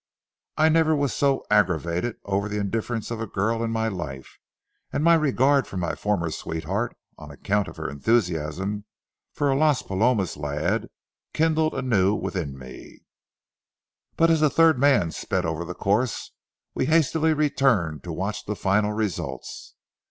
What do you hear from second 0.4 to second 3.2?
I never was so aggravated over the indifference